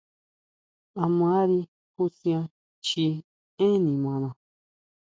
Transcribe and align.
A 1.03 1.05
mari 1.17 1.59
jusian 1.95 2.43
chji 2.85 3.07
énn 3.67 3.83
nimaná. 3.85 4.29